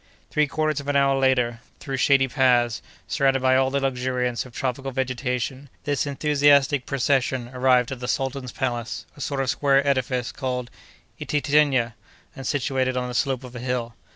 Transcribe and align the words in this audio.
Three 0.31 0.47
quarters 0.47 0.79
of 0.79 0.87
an 0.87 0.95
hour 0.95 1.15
later, 1.19 1.59
through 1.79 1.97
shady 1.97 2.27
paths, 2.27 2.81
surrounded 3.07 3.43
by 3.43 3.55
all 3.55 3.69
the 3.69 3.79
luxuriance 3.79 4.47
of 4.47 4.51
tropical 4.55 4.89
vegetation, 4.91 5.69
this 5.83 6.07
enthusiastic 6.07 6.87
procession 6.87 7.49
arrived 7.49 7.91
at 7.91 7.99
the 7.99 8.07
sultan's 8.07 8.51
palace, 8.51 9.05
a 9.15 9.21
sort 9.21 9.41
of 9.41 9.51
square 9.51 9.85
edifice 9.85 10.31
called 10.31 10.71
ititénya, 11.19 11.93
and 12.35 12.47
situated 12.47 12.97
on 12.97 13.09
the 13.09 13.13
slope 13.13 13.43
of 13.43 13.55
a 13.55 13.59
hill. 13.59 13.93